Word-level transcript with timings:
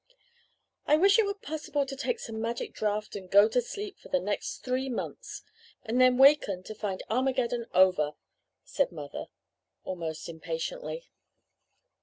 "'I 0.87 0.97
wish 0.97 1.19
it 1.19 1.27
were 1.27 1.35
possible 1.35 1.85
to 1.85 1.95
take 1.95 2.19
some 2.19 2.41
magic 2.41 2.73
draught 2.73 3.15
and 3.15 3.29
go 3.29 3.47
to 3.47 3.61
sleep 3.61 3.99
for 3.99 4.09
the 4.09 4.19
next 4.19 4.63
three 4.65 4.89
months 4.89 5.43
and 5.83 6.01
then 6.01 6.17
waken 6.17 6.63
to 6.63 6.73
find 6.73 7.03
Armageddon 7.07 7.67
over,' 7.71 8.13
said 8.63 8.91
mother, 8.91 9.25
almost 9.83 10.27
impatiently. 10.27 11.05